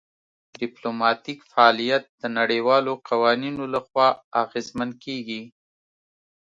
ډیپلوماتیک 0.59 1.39
فعالیت 1.51 2.03
د 2.21 2.23
نړیوالو 2.37 2.93
قوانینو 3.09 3.63
لخوا 3.75 4.09
اغیزمن 4.43 4.89
کیږي 5.03 5.41